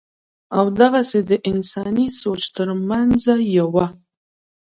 [0.57, 3.87] او دغسې دَانساني سوچ تر مېنځه يوه